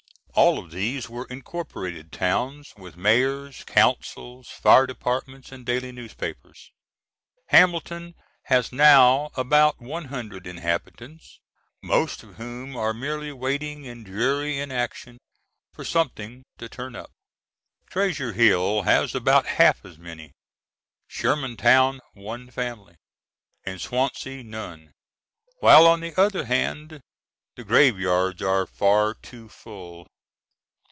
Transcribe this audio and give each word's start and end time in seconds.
All 0.33 0.57
of 0.57 0.71
these 0.71 1.07
were 1.09 1.27
incorporated 1.29 2.11
towns 2.11 2.73
with 2.77 2.95
mayors, 2.95 3.65
councils, 3.65 4.47
fire 4.47 4.87
departments, 4.87 5.51
and 5.51 5.65
daily 5.65 5.91
newspapers. 5.91 6.71
Hamilton 7.47 8.15
has 8.43 8.71
now 8.71 9.29
about 9.35 9.81
one 9.81 10.05
hundred 10.05 10.47
inhabitants, 10.47 11.41
most 11.83 12.23
of 12.23 12.35
whom 12.37 12.77
are 12.77 12.93
merely 12.93 13.31
waiting 13.33 13.83
in 13.83 14.03
dreary 14.05 14.57
inaction 14.57 15.19
for 15.73 15.83
something 15.83 16.43
to 16.57 16.67
turn 16.69 16.95
up. 16.95 17.11
Treasure 17.87 18.31
Hill 18.33 18.83
has 18.83 19.13
about 19.13 19.45
half 19.45 19.83
as 19.85 19.99
many, 19.99 20.31
Shermantown 21.07 21.99
one 22.13 22.49
family, 22.49 22.95
and 23.65 23.81
Swansea 23.81 24.45
none, 24.45 24.93
while 25.59 25.85
on 25.85 25.99
the 25.99 26.19
other 26.19 26.45
hand 26.45 27.01
the 27.57 27.65
graveyards 27.65 28.41
are 28.41 28.65
far 28.65 29.13
too 29.13 29.49
full. 29.49 30.07